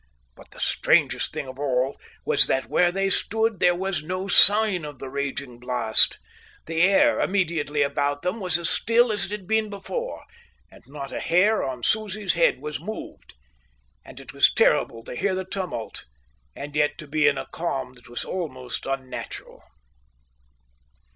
But 0.35 0.49
the 0.49 0.59
strangest 0.59 1.31
thing 1.31 1.47
of 1.47 1.59
all 1.59 1.95
was 2.25 2.47
that, 2.47 2.65
where 2.65 2.91
they 2.91 3.07
stood, 3.11 3.59
there 3.59 3.75
was 3.75 4.01
no 4.01 4.27
sign 4.27 4.83
of 4.83 4.97
the 4.97 5.09
raging 5.11 5.59
blast. 5.59 6.17
The 6.65 6.81
air 6.81 7.19
immediately 7.19 7.83
about 7.83 8.23
them 8.23 8.39
was 8.39 8.57
as 8.57 8.67
still 8.67 9.11
as 9.11 9.25
it 9.25 9.29
had 9.29 9.45
been 9.45 9.69
before, 9.69 10.23
and 10.71 10.81
not 10.87 11.11
a 11.13 11.19
hair 11.19 11.63
on 11.63 11.83
Susie's 11.83 12.33
head 12.33 12.59
was 12.59 12.79
moved. 12.81 13.35
And 14.03 14.19
it 14.19 14.33
was 14.33 14.51
terrible 14.51 15.03
to 15.03 15.13
hear 15.15 15.35
the 15.35 15.45
tumult, 15.45 16.05
and 16.55 16.75
yet 16.75 16.97
to 16.97 17.05
be 17.05 17.27
in 17.27 17.37
a 17.37 17.45
calm 17.45 17.93
that 17.93 18.09
was 18.09 18.25
almost 18.25 18.87
unnatural. 18.87 19.61